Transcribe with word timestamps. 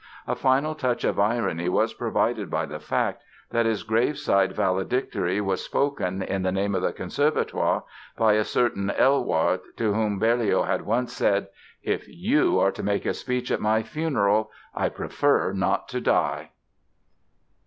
A 0.25 0.33
final 0.33 0.73
touch 0.73 1.03
of 1.03 1.19
irony 1.19 1.69
was 1.69 1.93
provided 1.93 2.49
by 2.49 2.65
the 2.65 2.79
fact 2.79 3.21
that 3.51 3.67
his 3.67 3.83
graveside 3.83 4.51
valedictory 4.51 5.39
was 5.39 5.63
spoken, 5.63 6.23
in 6.23 6.41
the 6.41 6.51
name 6.51 6.73
of 6.73 6.81
the 6.81 6.91
Conservatoire, 6.91 7.83
by 8.17 8.33
a 8.33 8.43
certain 8.43 8.89
Elwart, 8.89 9.61
to 9.77 9.93
whom 9.93 10.17
Berlioz 10.17 10.65
had 10.65 10.87
once 10.87 11.13
said: 11.13 11.49
"If 11.83 12.07
you 12.07 12.57
are 12.59 12.71
to 12.71 12.81
make 12.81 13.05
a 13.05 13.13
speech 13.13 13.51
at 13.51 13.61
my 13.61 13.83
funeral 13.83 14.49
I 14.73 14.89
prefer 14.89 15.53
not 15.53 15.87
to 15.89 16.01
die!" 16.01 16.49